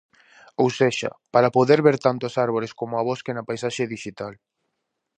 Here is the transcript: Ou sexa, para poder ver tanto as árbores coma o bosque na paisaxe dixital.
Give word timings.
Ou 0.61 0.67
sexa, 0.79 1.11
para 1.33 1.53
poder 1.57 1.79
ver 1.87 1.97
tanto 2.05 2.23
as 2.25 2.35
árbores 2.45 2.71
coma 2.79 3.01
o 3.03 3.07
bosque 3.09 3.35
na 3.35 3.47
paisaxe 3.49 3.89
dixital. 3.93 4.33